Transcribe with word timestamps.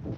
Upon 0.00 0.16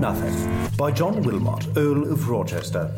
Nothing 0.00 0.68
by 0.76 0.90
John 0.90 1.22
Wilmot, 1.22 1.66
Earl 1.78 2.12
of 2.12 2.28
Rochester. 2.28 2.92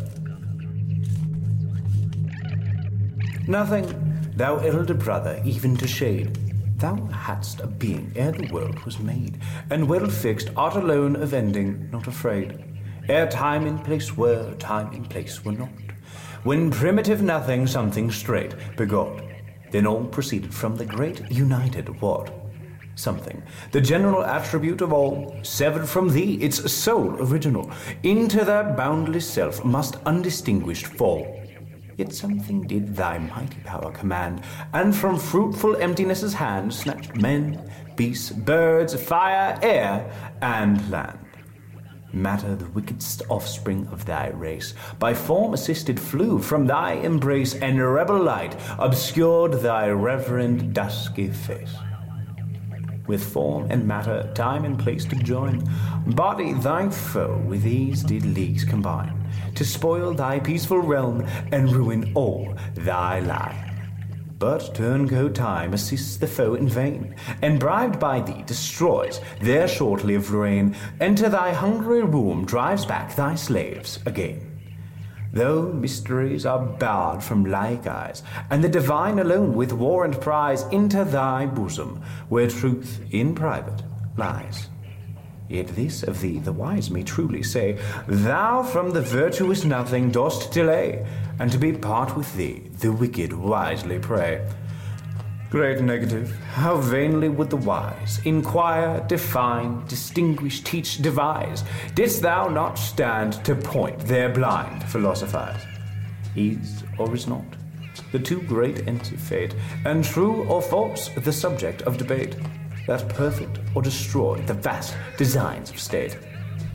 Nothing, 3.47 3.87
thou 4.35 4.57
elder 4.57 4.95
brother, 4.95 5.41
even 5.45 5.77
to 5.77 5.87
shade. 5.87 6.37
Thou 6.79 6.97
hadst 7.07 7.61
a 7.61 7.69
being 7.69 8.13
ere 8.17 8.33
the 8.33 8.53
world 8.53 8.81
was 8.81 8.99
made, 8.99 9.39
and 9.71 9.89
well 9.89 10.09
fixed, 10.09 10.51
art 10.57 10.75
alone 10.75 11.15
of 11.15 11.33
ending, 11.33 11.89
not 11.93 12.09
afraid. 12.09 12.68
Ere 13.09 13.27
time 13.27 13.67
and 13.67 13.83
place 13.83 14.17
were, 14.19 14.53
time 14.59 14.93
and 14.93 15.09
place 15.09 15.43
were 15.43 15.53
not. 15.53 15.71
When 16.45 16.71
primitive 16.71 17.23
nothing 17.23 17.67
something 17.67 18.11
straight 18.11 18.55
begot, 18.77 19.23
then 19.71 19.87
all 19.87 20.05
proceeded 20.05 20.53
from 20.53 20.77
the 20.77 20.85
great 20.85 21.31
united 21.31 22.01
what? 22.03 22.31
Something, 22.97 23.43
the 23.73 23.81
general 23.81 24.25
attribute 24.25 24.83
of 24.83 24.93
all, 24.93 25.35
severed 25.43 25.89
from 25.89 26.11
thee, 26.11 26.35
its 26.35 26.71
sole 26.71 27.15
original, 27.19 27.71
into 28.03 28.45
that 28.45 28.77
boundless 28.77 29.27
self 29.27 29.65
must 29.65 29.97
undistinguished 30.05 30.87
fall. 30.87 31.43
Yet 31.97 32.13
something 32.13 32.67
did 32.67 32.95
thy 32.95 33.19
mighty 33.19 33.61
power 33.61 33.91
command, 33.91 34.43
and 34.75 34.95
from 34.95 35.19
fruitful 35.19 35.77
emptiness's 35.77 36.35
hand 36.35 36.75
snatched 36.75 37.17
men, 37.17 37.71
beasts, 37.97 38.31
birds, 38.31 39.01
fire, 39.01 39.59
air, 39.63 40.13
and 40.43 40.91
land. 40.91 41.28
Matter, 42.19 42.57
the 42.57 42.69
wickedest 42.71 43.23
offspring 43.29 43.87
of 43.93 44.05
thy 44.05 44.31
race, 44.31 44.75
by 44.99 45.15
form 45.15 45.55
assisted 45.55 46.01
flew 46.01 46.41
from 46.41 46.67
thy 46.67 46.95
embrace, 46.95 47.55
and 47.55 47.81
rebel 47.81 48.21
light 48.21 48.57
obscured 48.79 49.53
thy 49.53 49.89
reverend 49.91 50.75
dusky 50.75 51.29
face. 51.29 51.75
With 53.07 53.23
form 53.23 53.71
and 53.71 53.87
matter, 53.87 54.31
time 54.35 54.65
and 54.65 54.77
place 54.77 55.05
to 55.07 55.17
join, 55.17 55.63
body 56.09 56.55
thy 56.55 56.91
foe 56.91 57.39
with 57.47 57.63
these 57.63 58.03
did 58.03 58.27
leagues 58.27 58.65
combine, 58.65 59.31
to 59.55 59.65
spoil 59.65 60.13
thy 60.13 60.41
peaceful 60.41 60.81
realm 60.81 61.25
and 61.53 61.71
ruin 61.71 62.13
all 62.15 62.53
thy 62.75 63.21
line. 63.21 63.68
But 64.39 64.73
turncoat 64.73 65.35
time 65.35 65.75
assists 65.75 66.17
the 66.17 66.29
foe 66.29 66.55
in 66.55 66.69
vain, 66.69 67.17
and 67.43 67.59
bribed 67.59 67.99
by 67.99 68.21
thee 68.21 68.45
destroys 68.47 69.21
their 69.41 69.67
short 69.67 70.05
lived 70.05 70.31
reign, 70.31 70.77
to 71.01 71.29
thy 71.29 71.53
hungry 71.53 72.05
womb 72.05 72.45
drives 72.45 72.87
back 72.87 73.17
thy 73.17 73.35
slaves 73.35 73.99
again. 74.07 74.61
Though 75.33 75.73
mysteries 75.73 76.47
are 76.47 76.65
barred 76.65 77.23
from 77.23 77.47
like 77.47 77.87
eyes, 77.89 78.23
and 78.51 78.63
the 78.63 78.69
divine 78.69 79.19
alone 79.19 79.55
with 79.55 79.73
warrant 79.73 80.21
prize 80.21 80.63
into 80.69 81.05
thy 81.05 81.47
bosom, 81.47 82.01
where 82.29 82.49
truth 82.49 83.01
in 83.11 83.35
private 83.35 83.83
lies. 84.17 84.69
Yet 85.49 85.69
this 85.69 86.03
of 86.03 86.21
thee 86.21 86.39
the 86.39 86.53
wise 86.53 86.91
may 86.91 87.03
truly 87.03 87.43
say, 87.43 87.79
Thou 88.07 88.63
from 88.63 88.91
the 88.91 89.01
virtuous 89.01 89.65
nothing 89.65 90.11
dost 90.11 90.53
delay, 90.53 91.07
and 91.39 91.51
to 91.51 91.59
be 91.59 91.73
part 91.73 92.17
with 92.17 92.35
thee 92.37 92.65
the 92.81 92.93
wicked 92.93 93.33
wisely 93.33 93.99
pray. 93.99 94.47
Great 95.51 95.81
negative, 95.81 96.37
how 96.53 96.77
vainly 96.77 97.31
would 97.31 97.49
the 97.49 97.57
wise 97.57 98.21
inquire, 98.27 99.03
define, 99.09 99.83
distinguish, 99.87 100.61
teach, 100.61 100.99
devise, 100.99 101.65
didst 101.95 102.21
thou 102.21 102.49
not 102.49 102.79
stand 102.79 103.43
to 103.47 103.55
point 103.55 103.99
their 104.01 104.29
blind 104.29 104.85
philosophers? 104.85 105.63
Is 106.37 106.85
or 106.99 107.15
is 107.15 107.27
not 107.27 107.47
the 108.13 108.19
two 108.19 108.41
great 108.43 108.87
of 108.87 109.21
fate, 109.21 109.55
and 109.85 110.05
true 110.05 110.45
or 110.45 110.63
false 110.63 111.09
the 111.09 111.33
subject 111.33 111.83
of 111.83 111.99
debate, 111.99 112.37
that 112.89 113.09
perfect 113.11 113.61
or 113.75 113.83
destroy 113.83 114.41
the 114.43 114.55
vast 114.55 114.97
designs 115.17 115.71
of 115.71 115.79
state? 115.79 116.19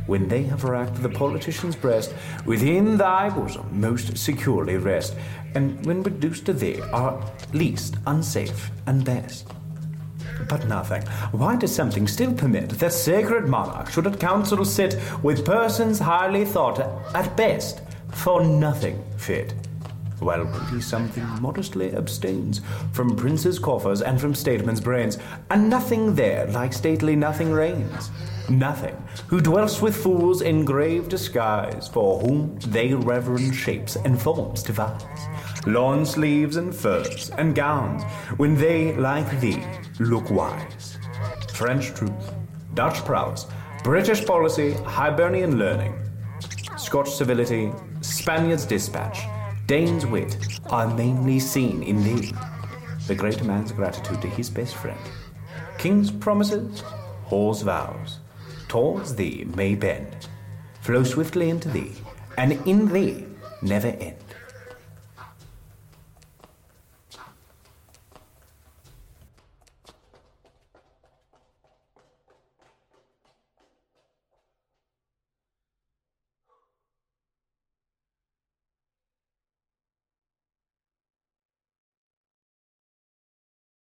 when 0.06 0.28
they 0.28 0.44
have 0.44 0.63
racked 0.63 1.01
the 1.01 1.09
politician's 1.09 1.75
breast, 1.75 2.13
within 2.46 2.97
thy 2.97 3.29
bosom 3.29 3.68
most 3.72 4.18
securely 4.18 4.78
rest, 4.78 5.16
and 5.56 5.85
when 5.85 6.03
reduced 6.03 6.46
to 6.46 6.53
thee 6.53 6.81
are 6.91 7.24
least 7.53 7.96
unsafe 8.07 8.72
and 8.85 9.06
best. 9.06 9.47
But 10.50 10.68
nothing. 10.68 11.03
Why 11.31 11.56
does 11.56 11.74
something 11.74 12.07
still 12.07 12.34
permit 12.34 12.69
that 12.72 12.91
sacred 12.91 13.47
monarch 13.47 13.91
should 13.91 14.07
at 14.07 14.19
council 14.19 14.66
sit 14.66 15.00
with 15.22 15.45
persons 15.45 16.00
highly 16.00 16.44
thought 16.44 16.80
at 17.13 17.38
best 17.38 17.81
for 18.12 18.44
nothing 18.44 19.01
fit? 19.18 19.53
While 20.24 20.46
pretty 20.46 20.82
something 20.82 21.26
modestly 21.42 21.94
abstains 21.94 22.62
from 22.94 23.16
princes' 23.16 23.60
coffers 23.60 24.02
and 24.02 24.20
from 24.22 24.34
statesmen's 24.34 24.80
brains, 24.80 25.18
and 25.50 25.70
nothing 25.70 26.16
there 26.16 26.48
like 26.48 26.72
stately 26.72 27.16
nothing 27.16 27.52
reigns. 27.52 28.10
Nothing, 28.50 28.96
who 29.28 29.42
dwells 29.42 29.82
with 29.82 29.96
fools 29.96 30.42
in 30.42 30.64
grave 30.64 31.10
disguise, 31.10 31.88
for 31.90 32.20
whom 32.20 32.58
they 32.60 32.94
reverend 32.94 33.54
shapes 33.54 33.98
and 33.98 34.22
forms 34.22 34.64
devise. 34.64 35.04
Lawn 35.66 36.06
sleeves 36.06 36.56
and 36.56 36.74
furs 36.74 37.30
and 37.38 37.54
gowns, 37.54 38.04
when 38.38 38.56
they, 38.56 38.96
like 38.96 39.40
thee, 39.40 39.64
look 40.00 40.30
wise. 40.30 40.98
French 41.54 41.94
truth, 41.94 42.34
Dutch 42.74 43.04
prowess, 43.06 43.48
British 43.84 44.26
policy, 44.26 44.74
Hibernian 44.86 45.58
learning, 45.60 45.94
Scotch 46.78 47.12
civility, 47.12 47.72
Spaniard's 48.02 48.66
dispatch, 48.66 49.20
Dane's 49.66 50.06
wit 50.06 50.59
are 50.66 50.94
mainly 50.94 51.40
seen 51.40 51.84
in 51.84 52.03
thee. 52.03 52.34
The 53.07 53.16
great 53.16 53.44
man's 53.44 53.72
gratitude 53.72 54.22
to 54.22 54.28
his 54.28 54.50
best 54.50 54.75
friend, 54.75 55.00
king's 55.78 56.12
promises, 56.12 56.84
whore's 57.25 57.62
vows 57.62 58.19
towards 58.68 59.13
thee 59.13 59.46
may 59.56 59.75
bend, 59.75 60.28
flow 60.81 61.03
swiftly 61.03 61.50
into 61.50 61.69
thee, 61.69 61.91
and 62.40 62.53
in 62.68 62.91
thee 62.91 63.24
never 63.62 63.90
end. 63.90 64.23